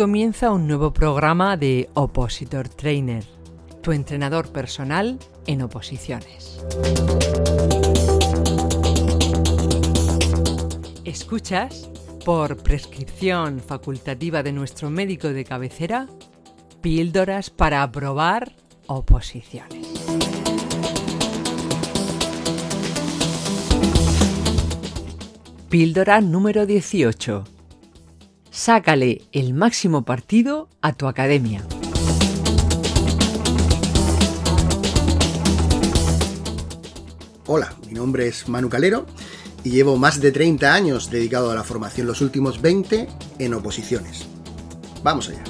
comienza 0.00 0.50
un 0.50 0.66
nuevo 0.66 0.94
programa 0.94 1.58
de 1.58 1.90
Opositor 1.92 2.70
Trainer, 2.70 3.22
tu 3.82 3.92
entrenador 3.92 4.50
personal 4.50 5.18
en 5.46 5.60
oposiciones. 5.60 6.64
Escuchas, 11.04 11.90
por 12.24 12.56
prescripción 12.62 13.60
facultativa 13.60 14.42
de 14.42 14.52
nuestro 14.52 14.88
médico 14.88 15.28
de 15.28 15.44
cabecera, 15.44 16.06
píldoras 16.80 17.50
para 17.50 17.82
aprobar 17.82 18.56
oposiciones. 18.86 19.86
Píldora 25.68 26.22
número 26.22 26.64
18. 26.64 27.59
Sácale 28.62 29.22
el 29.32 29.54
máximo 29.54 30.04
partido 30.04 30.68
a 30.82 30.92
tu 30.92 31.06
academia. 31.08 31.64
Hola, 37.46 37.72
mi 37.86 37.94
nombre 37.94 38.28
es 38.28 38.50
Manu 38.50 38.68
Calero 38.68 39.06
y 39.64 39.70
llevo 39.70 39.96
más 39.96 40.20
de 40.20 40.30
30 40.30 40.74
años 40.74 41.10
dedicado 41.10 41.50
a 41.50 41.54
la 41.54 41.64
formación, 41.64 42.06
los 42.06 42.20
últimos 42.20 42.60
20 42.60 43.08
en 43.38 43.54
oposiciones. 43.54 44.26
Vamos 45.02 45.30
allá. 45.30 45.42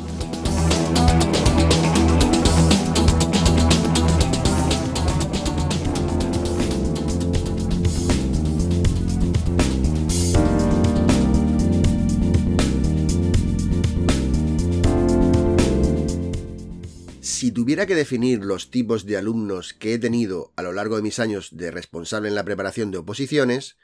Si 17.41 17.53
tuviera 17.53 17.87
que 17.87 17.95
definir 17.95 18.45
los 18.45 18.71
tipos 18.71 19.07
de 19.07 19.17
alumnos 19.17 19.73
que 19.73 19.95
he 19.95 19.99
tenido 19.99 20.53
a 20.57 20.63
lo 20.63 20.75
largo 20.75 20.97
de 20.97 21.03
mis 21.03 21.19
años 21.19 21.49
de 21.57 21.71
responsable 21.71 22.29
en 22.29 22.35
la 22.35 22.45
preparación 22.45 22.91
de 22.91 22.99
oposiciones, 22.99 23.79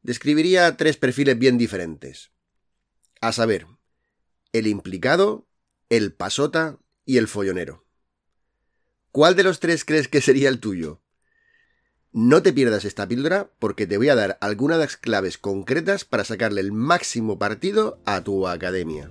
describiría 0.00 0.78
tres 0.78 0.96
perfiles 0.96 1.38
bien 1.38 1.58
diferentes. 1.58 2.32
A 3.20 3.32
saber, 3.32 3.66
el 4.54 4.66
implicado, 4.66 5.46
el 5.90 6.14
pasota 6.14 6.78
y 7.04 7.18
el 7.18 7.28
follonero. 7.28 7.84
¿Cuál 9.12 9.36
de 9.36 9.42
los 9.42 9.60
tres 9.60 9.84
crees 9.84 10.08
que 10.08 10.22
sería 10.22 10.48
el 10.48 10.58
tuyo? 10.58 11.02
No 12.10 12.42
te 12.42 12.54
pierdas 12.54 12.86
esta 12.86 13.06
píldora 13.06 13.50
porque 13.58 13.86
te 13.86 13.98
voy 13.98 14.08
a 14.08 14.14
dar 14.14 14.38
algunas 14.40 14.96
claves 14.96 15.36
concretas 15.36 16.06
para 16.06 16.24
sacarle 16.24 16.62
el 16.62 16.72
máximo 16.72 17.38
partido 17.38 18.00
a 18.06 18.24
tu 18.24 18.48
academia. 18.48 19.10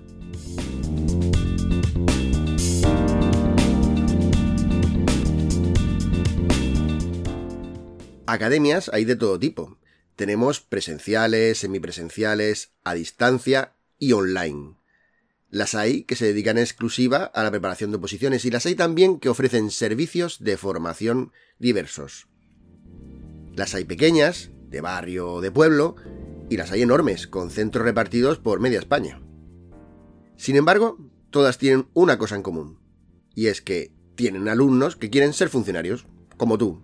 Academias 8.26 8.90
hay 8.92 9.04
de 9.04 9.16
todo 9.16 9.38
tipo. 9.38 9.78
Tenemos 10.16 10.60
presenciales, 10.60 11.58
semipresenciales, 11.58 12.72
a 12.82 12.94
distancia 12.94 13.74
y 13.98 14.12
online. 14.12 14.76
Las 15.50 15.74
hay 15.74 16.04
que 16.04 16.16
se 16.16 16.26
dedican 16.26 16.58
exclusiva 16.58 17.24
a 17.24 17.42
la 17.42 17.50
preparación 17.50 17.90
de 17.90 17.98
oposiciones 17.98 18.44
y 18.44 18.50
las 18.50 18.64
hay 18.66 18.74
también 18.74 19.20
que 19.20 19.28
ofrecen 19.28 19.70
servicios 19.70 20.42
de 20.42 20.56
formación 20.56 21.32
diversos. 21.58 22.28
Las 23.54 23.74
hay 23.74 23.84
pequeñas, 23.84 24.50
de 24.68 24.80
barrio 24.80 25.30
o 25.30 25.40
de 25.40 25.52
pueblo, 25.52 25.96
y 26.48 26.56
las 26.56 26.72
hay 26.72 26.82
enormes, 26.82 27.26
con 27.26 27.50
centros 27.50 27.84
repartidos 27.84 28.38
por 28.38 28.58
media 28.58 28.78
España. 28.78 29.22
Sin 30.36 30.56
embargo, 30.56 30.98
todas 31.30 31.58
tienen 31.58 31.88
una 31.94 32.18
cosa 32.18 32.36
en 32.36 32.42
común, 32.42 32.80
y 33.34 33.46
es 33.46 33.60
que 33.60 33.92
tienen 34.16 34.48
alumnos 34.48 34.96
que 34.96 35.10
quieren 35.10 35.32
ser 35.32 35.48
funcionarios, 35.50 36.06
como 36.36 36.58
tú. 36.58 36.82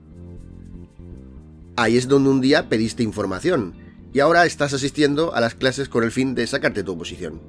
Ahí 1.81 1.97
es 1.97 2.09
donde 2.09 2.29
un 2.29 2.43
día 2.43 2.69
pediste 2.69 3.03
información 3.03 3.75
y 4.13 4.21
ahora 4.21 4.45
estás 4.45 4.75
asistiendo 4.75 5.35
a 5.35 5.41
las 5.41 5.55
clases 5.55 5.89
con 5.89 6.05
el 6.05 6.11
fin 6.11 6.35
de 6.35 6.47
sacarte 6.47 6.83
tu 6.83 6.93
oposición. 6.93 7.41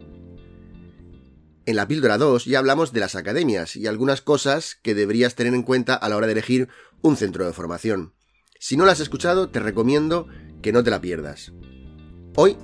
En 1.66 1.76
la 1.76 1.86
píldora 1.86 2.18
2 2.18 2.46
ya 2.46 2.60
hablamos 2.60 2.94
de 2.94 3.02
las 3.02 3.16
academias 3.16 3.76
y 3.76 3.88
algunas 3.88 4.22
cosas 4.22 4.78
que 4.82 4.96
deberías 4.96 5.36
tener 5.36 5.54
en 5.54 5.64
cuenta 5.64 5.96
a 5.96 6.08
la 6.08 6.16
hora 6.16 6.28
de 6.28 6.32
elegir 6.32 6.70
un 7.02 7.18
centro 7.18 7.46
de 7.46 7.52
formación. 7.52 8.14
Si 8.58 8.78
no 8.78 8.86
la 8.86 8.94
has 8.94 9.02
escuchado, 9.02 9.50
te 9.50 9.60
recomiendo 9.60 10.30
que 10.62 10.72
no 10.72 10.82
te 10.82 10.92
la 10.92 11.02
pierdas. 11.02 11.52
Hoy 12.38 12.56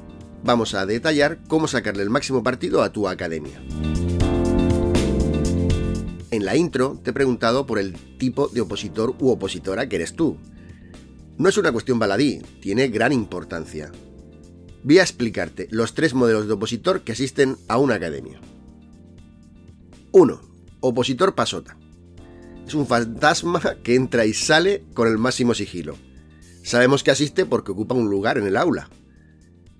vamos 0.46 0.74
a 0.74 0.86
detallar 0.86 1.44
cómo 1.50 1.68
sacarle 1.68 2.04
el 2.04 2.10
máximo 2.10 2.44
partido 2.44 2.82
a 2.82 2.94
tu 2.94 3.10
academia. 3.10 3.62
En 6.32 6.46
la 6.46 6.56
intro 6.56 6.98
te 7.04 7.10
he 7.10 7.14
preguntado 7.14 7.66
por 7.66 7.78
el 7.78 7.92
tipo 8.18 8.48
de 8.48 8.62
opositor 8.62 9.16
u 9.20 9.32
opositora 9.32 9.90
que 9.90 9.98
eres 9.98 10.14
tú. 10.16 10.38
No 11.38 11.50
es 11.50 11.58
una 11.58 11.72
cuestión 11.72 12.00
baladí, 12.00 12.42
tiene 12.62 12.88
gran 12.88 13.14
importancia. 13.14 13.92
Voy 14.84 14.98
a 14.98 15.04
explicarte 15.04 15.68
los 15.70 15.94
tres 15.94 16.14
modelos 16.16 16.48
de 16.48 16.54
opositor 16.54 17.02
que 17.02 17.12
asisten 17.12 17.58
a 17.68 17.78
una 17.78 17.96
academia. 17.96 18.40
1. 20.14 20.42
Opositor 20.80 21.36
pasota. 21.36 21.78
Es 22.66 22.74
un 22.74 22.88
fantasma 22.88 23.62
que 23.84 23.94
entra 23.96 24.26
y 24.26 24.34
sale 24.34 24.84
con 24.96 25.08
el 25.08 25.20
máximo 25.20 25.54
sigilo. 25.54 25.96
Sabemos 26.64 27.04
que 27.04 27.12
asiste 27.12 27.46
porque 27.46 27.72
ocupa 27.72 27.94
un 27.94 28.10
lugar 28.10 28.40
en 28.40 28.48
el 28.48 28.58
aula. 28.58 28.90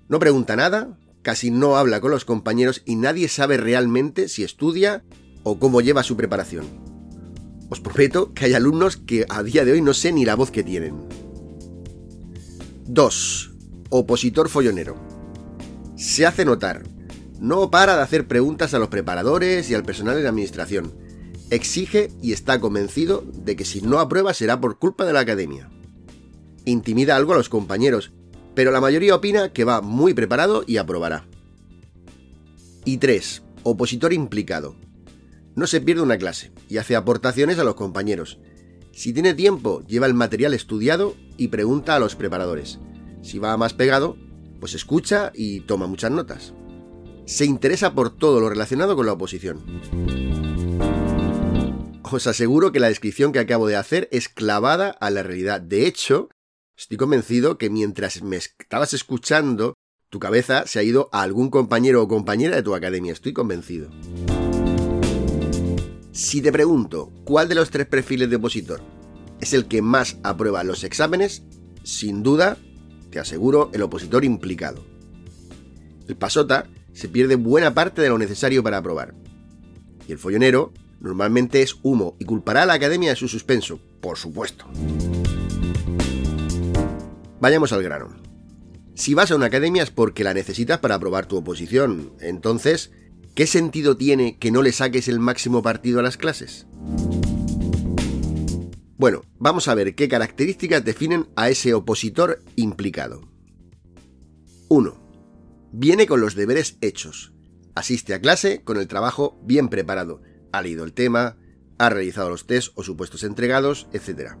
No 0.08 0.20
pregunta 0.20 0.54
nada, 0.54 0.96
casi 1.22 1.50
no 1.50 1.76
habla 1.76 2.00
con 2.00 2.12
los 2.12 2.24
compañeros 2.24 2.82
y 2.86 2.94
nadie 2.94 3.28
sabe 3.28 3.56
realmente 3.56 4.28
si 4.28 4.44
estudia 4.44 5.02
o 5.42 5.58
cómo 5.58 5.80
lleva 5.80 6.04
su 6.04 6.16
preparación. 6.16 6.66
Os 7.68 7.80
prometo 7.80 8.32
que 8.32 8.46
hay 8.46 8.54
alumnos 8.54 8.96
que 8.96 9.26
a 9.28 9.42
día 9.42 9.64
de 9.64 9.72
hoy 9.72 9.82
no 9.82 9.92
sé 9.92 10.12
ni 10.12 10.24
la 10.24 10.36
voz 10.36 10.50
que 10.50 10.62
tienen. 10.62 11.27
2. 12.90 13.50
Opositor 13.90 14.48
follonero. 14.48 14.96
Se 15.94 16.24
hace 16.24 16.46
notar. 16.46 16.84
No 17.38 17.70
para 17.70 17.96
de 17.96 18.02
hacer 18.02 18.26
preguntas 18.26 18.72
a 18.72 18.78
los 18.78 18.88
preparadores 18.88 19.70
y 19.70 19.74
al 19.74 19.82
personal 19.82 20.16
de 20.16 20.22
la 20.22 20.30
administración. 20.30 20.94
Exige 21.50 22.10
y 22.22 22.32
está 22.32 22.60
convencido 22.60 23.26
de 23.44 23.56
que 23.56 23.66
si 23.66 23.82
no 23.82 23.98
aprueba 23.98 24.32
será 24.32 24.58
por 24.58 24.78
culpa 24.78 25.04
de 25.04 25.12
la 25.12 25.20
academia. 25.20 25.68
Intimida 26.64 27.14
algo 27.14 27.34
a 27.34 27.36
los 27.36 27.50
compañeros, 27.50 28.12
pero 28.54 28.70
la 28.70 28.80
mayoría 28.80 29.14
opina 29.14 29.52
que 29.52 29.64
va 29.64 29.82
muy 29.82 30.14
preparado 30.14 30.64
y 30.66 30.78
aprobará. 30.78 31.26
Y 32.86 32.96
3. 32.96 33.42
Opositor 33.64 34.14
implicado. 34.14 34.76
No 35.54 35.66
se 35.66 35.82
pierde 35.82 36.00
una 36.00 36.16
clase 36.16 36.52
y 36.70 36.78
hace 36.78 36.96
aportaciones 36.96 37.58
a 37.58 37.64
los 37.64 37.74
compañeros. 37.74 38.38
Si 38.92 39.12
tiene 39.12 39.34
tiempo, 39.34 39.82
lleva 39.86 40.06
el 40.06 40.14
material 40.14 40.54
estudiado 40.54 41.14
y 41.36 41.48
pregunta 41.48 41.94
a 41.94 41.98
los 41.98 42.16
preparadores. 42.16 42.78
Si 43.22 43.38
va 43.38 43.56
más 43.56 43.74
pegado, 43.74 44.16
pues 44.60 44.74
escucha 44.74 45.32
y 45.34 45.60
toma 45.60 45.86
muchas 45.86 46.10
notas. 46.10 46.54
Se 47.26 47.44
interesa 47.44 47.94
por 47.94 48.10
todo 48.10 48.40
lo 48.40 48.48
relacionado 48.48 48.96
con 48.96 49.06
la 49.06 49.12
oposición. 49.12 49.62
Os 52.10 52.26
aseguro 52.26 52.72
que 52.72 52.80
la 52.80 52.88
descripción 52.88 53.32
que 53.32 53.38
acabo 53.38 53.66
de 53.66 53.76
hacer 53.76 54.08
es 54.10 54.28
clavada 54.28 54.90
a 54.90 55.10
la 55.10 55.22
realidad. 55.22 55.60
De 55.60 55.86
hecho, 55.86 56.30
estoy 56.76 56.96
convencido 56.96 57.58
que 57.58 57.68
mientras 57.68 58.22
me 58.22 58.36
estabas 58.36 58.94
escuchando, 58.94 59.74
tu 60.08 60.18
cabeza 60.18 60.66
se 60.66 60.78
ha 60.78 60.82
ido 60.82 61.10
a 61.12 61.22
algún 61.22 61.50
compañero 61.50 62.02
o 62.02 62.08
compañera 62.08 62.56
de 62.56 62.62
tu 62.62 62.74
academia. 62.74 63.12
Estoy 63.12 63.34
convencido. 63.34 63.90
Si 66.18 66.42
te 66.42 66.50
pregunto 66.50 67.12
cuál 67.22 67.48
de 67.48 67.54
los 67.54 67.70
tres 67.70 67.86
perfiles 67.86 68.28
de 68.28 68.34
opositor 68.34 68.80
es 69.40 69.52
el 69.52 69.68
que 69.68 69.82
más 69.82 70.18
aprueba 70.24 70.64
los 70.64 70.82
exámenes, 70.82 71.44
sin 71.84 72.24
duda, 72.24 72.56
te 73.10 73.20
aseguro, 73.20 73.70
el 73.72 73.82
opositor 73.82 74.24
implicado. 74.24 74.84
El 76.08 76.16
pasota 76.16 76.66
se 76.92 77.08
pierde 77.08 77.36
buena 77.36 77.72
parte 77.72 78.02
de 78.02 78.08
lo 78.08 78.18
necesario 78.18 78.64
para 78.64 78.78
aprobar. 78.78 79.14
Y 80.08 80.10
el 80.10 80.18
follonero 80.18 80.72
normalmente 80.98 81.62
es 81.62 81.76
humo 81.84 82.16
y 82.18 82.24
culpará 82.24 82.64
a 82.64 82.66
la 82.66 82.74
academia 82.74 83.10
de 83.10 83.16
su 83.16 83.28
suspenso, 83.28 83.78
por 84.00 84.18
supuesto. 84.18 84.66
Vayamos 87.40 87.72
al 87.72 87.84
grano. 87.84 88.16
Si 88.96 89.14
vas 89.14 89.30
a 89.30 89.36
una 89.36 89.46
academia 89.46 89.84
es 89.84 89.92
porque 89.92 90.24
la 90.24 90.34
necesitas 90.34 90.80
para 90.80 90.96
aprobar 90.96 91.26
tu 91.26 91.36
oposición. 91.36 92.10
Entonces, 92.18 92.90
¿qué 93.38 93.46
sentido 93.46 93.96
tiene 93.96 94.36
que 94.36 94.50
no 94.50 94.62
le 94.62 94.72
saques 94.72 95.06
el 95.06 95.20
máximo 95.20 95.62
partido 95.62 96.00
a 96.00 96.02
las 96.02 96.16
clases? 96.16 96.66
Bueno, 98.96 99.22
vamos 99.38 99.68
a 99.68 99.76
ver 99.76 99.94
qué 99.94 100.08
características 100.08 100.84
definen 100.84 101.28
a 101.36 101.48
ese 101.48 101.72
opositor 101.72 102.42
implicado. 102.56 103.30
1. 104.66 105.68
Viene 105.70 106.08
con 106.08 106.20
los 106.20 106.34
deberes 106.34 106.78
hechos. 106.80 107.32
Asiste 107.76 108.12
a 108.12 108.20
clase 108.20 108.64
con 108.64 108.76
el 108.76 108.88
trabajo 108.88 109.38
bien 109.44 109.68
preparado. 109.68 110.20
Ha 110.50 110.60
leído 110.60 110.82
el 110.82 110.92
tema, 110.92 111.36
ha 111.78 111.90
realizado 111.90 112.30
los 112.30 112.44
test 112.44 112.72
o 112.74 112.82
supuestos 112.82 113.22
entregados, 113.22 113.86
etc. 113.92 114.32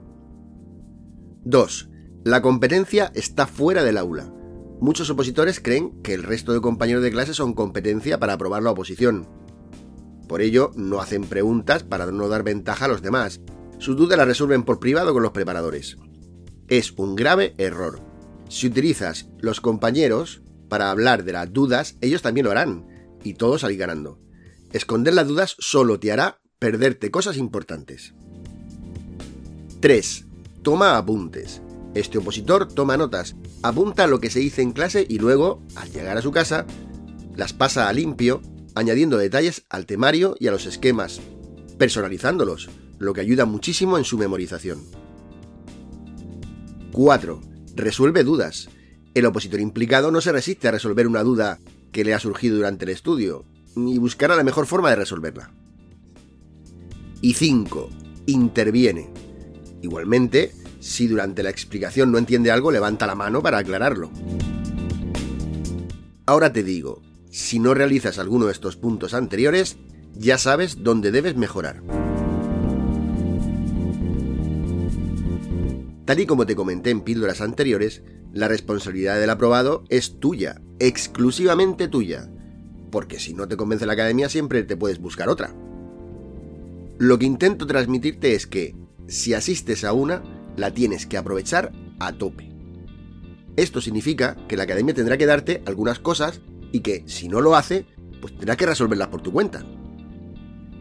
2. 1.44 1.88
La 2.24 2.42
competencia 2.42 3.12
está 3.14 3.46
fuera 3.46 3.84
del 3.84 3.96
aula. 3.96 4.34
Muchos 4.80 5.10
opositores 5.10 5.60
creen 5.60 6.02
que 6.02 6.14
el 6.14 6.22
resto 6.22 6.52
de 6.52 6.60
compañeros 6.60 7.02
de 7.02 7.10
clase 7.10 7.34
son 7.34 7.52
competencia 7.52 8.20
para 8.20 8.34
aprobar 8.34 8.62
la 8.62 8.70
oposición. 8.70 9.28
Por 10.28 10.40
ello, 10.40 10.70
no 10.76 11.00
hacen 11.00 11.24
preguntas 11.24 11.82
para 11.82 12.06
no 12.12 12.28
dar 12.28 12.44
ventaja 12.44 12.84
a 12.84 12.88
los 12.88 13.02
demás. 13.02 13.40
Sus 13.78 13.96
dudas 13.96 14.18
las 14.18 14.28
resuelven 14.28 14.62
por 14.62 14.78
privado 14.78 15.12
con 15.12 15.22
los 15.22 15.32
preparadores. 15.32 15.96
Es 16.68 16.92
un 16.92 17.16
grave 17.16 17.54
error. 17.58 18.00
Si 18.48 18.66
utilizas 18.66 19.28
los 19.38 19.60
compañeros 19.60 20.42
para 20.68 20.90
hablar 20.90 21.24
de 21.24 21.32
las 21.32 21.52
dudas, 21.52 21.96
ellos 22.00 22.22
también 22.22 22.44
lo 22.44 22.50
harán, 22.50 22.86
y 23.24 23.34
todos 23.34 23.62
salís 23.62 23.78
ganando. 23.78 24.20
Esconder 24.72 25.14
las 25.14 25.26
dudas 25.26 25.56
solo 25.58 25.98
te 25.98 26.12
hará 26.12 26.40
perderte 26.58 27.10
cosas 27.10 27.36
importantes. 27.36 28.14
3. 29.80 30.26
Toma 30.62 30.96
apuntes. 30.96 31.62
Este 31.94 32.18
opositor 32.18 32.68
toma 32.68 32.96
notas, 32.96 33.36
apunta 33.62 34.06
lo 34.06 34.20
que 34.20 34.30
se 34.30 34.40
dice 34.40 34.62
en 34.62 34.72
clase 34.72 35.06
y 35.08 35.18
luego, 35.18 35.62
al 35.74 35.90
llegar 35.90 36.16
a 36.18 36.22
su 36.22 36.30
casa, 36.30 36.66
las 37.36 37.52
pasa 37.52 37.88
a 37.88 37.92
limpio, 37.92 38.42
añadiendo 38.74 39.16
detalles 39.16 39.64
al 39.70 39.86
temario 39.86 40.36
y 40.38 40.48
a 40.48 40.50
los 40.50 40.66
esquemas, 40.66 41.20
personalizándolos, 41.78 42.68
lo 42.98 43.14
que 43.14 43.20
ayuda 43.20 43.44
muchísimo 43.44 43.96
en 43.96 44.04
su 44.04 44.18
memorización. 44.18 44.80
4. 46.92 47.40
Resuelve 47.74 48.24
dudas. 48.24 48.68
El 49.14 49.26
opositor 49.26 49.60
implicado 49.60 50.10
no 50.10 50.20
se 50.20 50.32
resiste 50.32 50.68
a 50.68 50.72
resolver 50.72 51.06
una 51.06 51.22
duda 51.22 51.58
que 51.92 52.04
le 52.04 52.12
ha 52.12 52.18
surgido 52.18 52.56
durante 52.56 52.84
el 52.84 52.90
estudio, 52.90 53.44
ni 53.76 53.98
buscará 53.98 54.36
la 54.36 54.44
mejor 54.44 54.66
forma 54.66 54.90
de 54.90 54.96
resolverla. 54.96 55.52
Y 57.20 57.34
5. 57.34 57.88
Interviene. 58.26 59.10
Igualmente, 59.82 60.52
si 60.80 61.06
durante 61.06 61.42
la 61.42 61.50
explicación 61.50 62.12
no 62.12 62.18
entiende 62.18 62.50
algo, 62.50 62.70
levanta 62.70 63.06
la 63.06 63.14
mano 63.14 63.42
para 63.42 63.58
aclararlo. 63.58 64.10
Ahora 66.26 66.52
te 66.52 66.62
digo, 66.62 67.02
si 67.30 67.58
no 67.58 67.74
realizas 67.74 68.18
alguno 68.18 68.46
de 68.46 68.52
estos 68.52 68.76
puntos 68.76 69.14
anteriores, 69.14 69.78
ya 70.14 70.38
sabes 70.38 70.82
dónde 70.82 71.10
debes 71.10 71.36
mejorar. 71.36 71.82
Tal 76.04 76.20
y 76.20 76.26
como 76.26 76.46
te 76.46 76.56
comenté 76.56 76.90
en 76.90 77.02
píldoras 77.02 77.40
anteriores, 77.40 78.02
la 78.32 78.48
responsabilidad 78.48 79.18
del 79.20 79.30
aprobado 79.30 79.84
es 79.88 80.18
tuya, 80.20 80.60
exclusivamente 80.78 81.88
tuya, 81.88 82.30
porque 82.90 83.18
si 83.18 83.34
no 83.34 83.46
te 83.48 83.56
convence 83.56 83.86
la 83.86 83.92
academia 83.92 84.28
siempre 84.28 84.62
te 84.62 84.76
puedes 84.76 84.98
buscar 85.00 85.28
otra. 85.28 85.54
Lo 86.98 87.18
que 87.18 87.26
intento 87.26 87.66
transmitirte 87.66 88.34
es 88.34 88.46
que, 88.46 88.74
si 89.06 89.34
asistes 89.34 89.84
a 89.84 89.92
una, 89.92 90.22
la 90.58 90.72
tienes 90.72 91.06
que 91.06 91.16
aprovechar 91.16 91.72
a 91.98 92.12
tope. 92.12 92.50
Esto 93.56 93.80
significa 93.80 94.36
que 94.46 94.56
la 94.56 94.64
academia 94.64 94.94
tendrá 94.94 95.16
que 95.16 95.26
darte 95.26 95.62
algunas 95.66 95.98
cosas 95.98 96.40
y 96.72 96.80
que, 96.80 97.04
si 97.06 97.28
no 97.28 97.40
lo 97.40 97.56
hace, 97.56 97.86
pues 98.20 98.36
tendrá 98.36 98.56
que 98.56 98.66
resolverlas 98.66 99.08
por 99.08 99.22
tu 99.22 99.32
cuenta. 99.32 99.64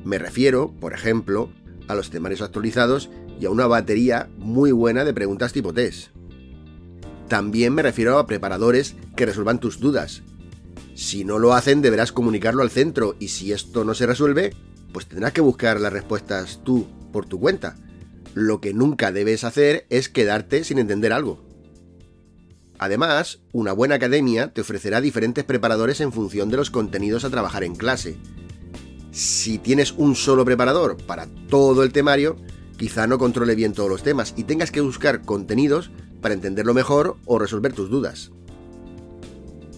Me 0.04 0.18
refiero, 0.18 0.74
por 0.80 0.94
ejemplo, 0.94 1.50
a 1.88 1.96
los 1.96 2.10
temarios 2.10 2.42
actualizados 2.42 3.10
y 3.40 3.46
a 3.46 3.50
una 3.50 3.68
batería 3.68 4.30
muy 4.38 4.72
buena 4.72 5.06
de 5.06 5.14
preguntas 5.14 5.54
tipo 5.54 5.74
test. 5.74 6.10
También 7.28 7.74
me 7.74 7.82
refiero 7.82 8.18
a 8.18 8.28
preparadores 8.28 8.96
que 9.16 9.26
resuelvan 9.26 9.60
tus 9.60 9.80
dudas. 9.80 10.24
Si 10.96 11.26
no 11.26 11.40
lo 11.40 11.54
hacen, 11.54 11.82
deberás 11.82 12.12
comunicarlo 12.12 12.64
al 12.64 12.70
centro 12.70 13.16
y 13.20 13.28
si 13.28 13.52
esto 13.52 13.84
no 13.84 13.94
se 13.94 14.06
resuelve, 14.06 14.56
pues 14.94 15.08
tendrás 15.08 15.34
que 15.34 15.42
buscar 15.42 15.80
las 15.80 15.94
respuestas 15.94 16.62
tú 16.64 16.88
por 17.12 17.26
tu 17.26 17.40
cuenta. 17.40 17.76
Lo 18.40 18.62
que 18.62 18.72
nunca 18.72 19.12
debes 19.12 19.44
hacer 19.44 19.88
es 19.90 20.10
quedarte 20.10 20.64
sin 20.64 20.78
entender 20.78 21.12
algo. 21.12 21.44
Además, 22.78 23.40
una 23.52 23.74
buena 23.74 23.96
academia 23.96 24.54
te 24.54 24.62
ofrecerá 24.62 25.02
diferentes 25.02 25.44
preparadores 25.44 26.02
en 26.02 26.14
función 26.14 26.52
de 26.52 26.58
los 26.58 26.70
contenidos 26.70 27.26
a 27.26 27.32
trabajar 27.32 27.64
en 27.64 27.74
clase. 27.74 28.16
Si 29.10 29.58
tienes 29.58 29.92
un 29.94 30.16
solo 30.16 30.46
preparador 30.46 30.98
para 30.98 31.26
todo 31.50 31.82
el 31.82 31.92
temario, 31.92 32.38
quizá 32.78 33.08
no 33.08 33.18
controle 33.18 33.56
bien 33.56 33.74
todos 33.74 33.90
los 33.90 34.04
temas 34.04 34.36
y 34.38 34.44
tengas 34.44 34.70
que 34.70 34.82
buscar 34.82 35.24
contenidos 35.24 35.90
para 36.22 36.36
entenderlo 36.36 36.76
mejor 36.76 37.18
o 37.26 37.40
resolver 37.40 37.74
tus 37.74 37.90
dudas. 37.90 38.30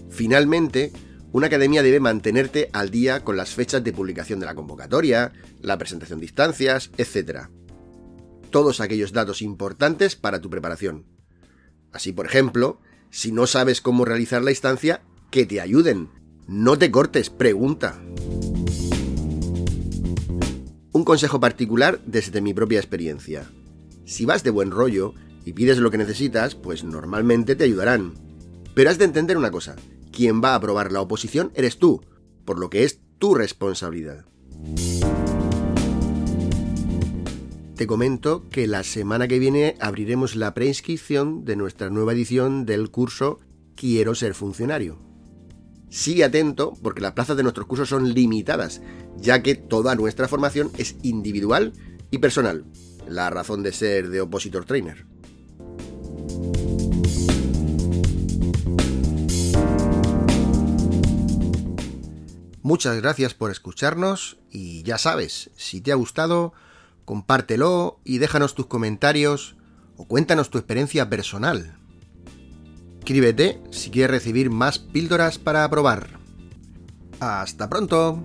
Finalmente, 0.09 0.91
una 1.31 1.47
academia 1.47 1.81
debe 1.81 2.01
mantenerte 2.01 2.69
al 2.73 2.89
día 2.89 3.23
con 3.23 3.37
las 3.37 3.51
fechas 3.51 3.85
de 3.85 3.93
publicación 3.93 4.41
de 4.41 4.47
la 4.47 4.55
convocatoria, 4.55 5.31
la 5.61 5.77
presentación 5.77 6.19
de 6.19 6.25
instancias, 6.25 6.91
etc. 6.97 7.47
Todos 8.49 8.79
aquellos 8.79 9.13
datos 9.13 9.41
importantes 9.41 10.15
para 10.15 10.41
tu 10.41 10.49
preparación. 10.49 11.05
Así, 11.91 12.11
por 12.11 12.25
ejemplo, 12.25 12.79
si 13.09 13.31
no 13.31 13.47
sabes 13.47 13.81
cómo 13.81 14.05
realizar 14.05 14.43
la 14.43 14.51
instancia, 14.51 15.01
que 15.31 15.45
te 15.45 15.61
ayuden. 15.61 16.09
No 16.47 16.77
te 16.77 16.91
cortes, 16.91 17.29
pregunta. 17.29 18.01
Un 20.91 21.03
consejo 21.03 21.39
particular 21.39 21.99
desde 22.05 22.41
mi 22.41 22.53
propia 22.53 22.79
experiencia. 22.79 23.49
Si 24.05 24.25
vas 24.25 24.43
de 24.43 24.49
buen 24.49 24.71
rollo 24.71 25.13
y 25.45 25.53
pides 25.53 25.77
lo 25.77 25.91
que 25.91 25.99
necesitas, 25.99 26.55
pues 26.55 26.83
normalmente 26.83 27.55
te 27.55 27.63
ayudarán. 27.63 28.13
Pero 28.73 28.89
has 28.89 28.97
de 28.97 29.05
entender 29.05 29.37
una 29.37 29.51
cosa, 29.51 29.75
quien 30.11 30.43
va 30.43 30.53
a 30.53 30.55
aprobar 30.55 30.91
la 30.91 31.01
oposición 31.01 31.51
eres 31.53 31.77
tú, 31.77 32.01
por 32.45 32.59
lo 32.59 32.69
que 32.69 32.83
es 32.83 32.99
tu 33.19 33.35
responsabilidad. 33.35 34.25
Te 37.79 37.87
comento 37.87 38.49
que 38.49 38.67
la 38.67 38.83
semana 38.83 39.29
que 39.29 39.39
viene 39.39 39.77
abriremos 39.79 40.35
la 40.35 40.53
preinscripción 40.53 41.45
de 41.45 41.55
nuestra 41.55 41.89
nueva 41.89 42.11
edición 42.11 42.65
del 42.65 42.91
curso 42.91 43.39
Quiero 43.73 44.15
ser 44.15 44.33
funcionario. 44.33 44.99
Sigue 45.89 46.25
atento 46.25 46.73
porque 46.83 46.99
las 46.99 47.13
plazas 47.13 47.37
de 47.37 47.43
nuestros 47.43 47.67
cursos 47.67 47.87
son 47.87 48.13
limitadas, 48.13 48.81
ya 49.15 49.41
que 49.41 49.55
toda 49.55 49.95
nuestra 49.95 50.27
formación 50.27 50.71
es 50.77 50.97
individual 51.03 51.71
y 52.11 52.17
personal, 52.17 52.65
la 53.07 53.29
razón 53.29 53.63
de 53.63 53.71
ser 53.71 54.09
de 54.09 54.19
Opositor 54.19 54.65
Trainer. 54.65 55.05
Muchas 62.61 62.97
gracias 62.97 63.33
por 63.33 63.51
escucharnos 63.51 64.37
y 64.51 64.83
ya 64.83 64.97
sabes, 64.97 65.51
si 65.55 65.79
te 65.79 65.93
ha 65.93 65.95
gustado, 65.95 66.51
compártelo 67.09 67.99
y 68.03 68.19
déjanos 68.19 68.53
tus 68.53 68.67
comentarios 68.67 69.55
o 69.97 70.05
cuéntanos 70.05 70.51
tu 70.51 70.59
experiencia 70.59 71.09
personal. 71.09 71.75
Escríbete 72.99 73.59
si 73.71 73.89
quieres 73.89 74.11
recibir 74.11 74.51
más 74.51 74.77
píldoras 74.77 75.39
para 75.39 75.67
probar. 75.71 76.19
¡Hasta 77.19 77.67
pronto! 77.67 78.23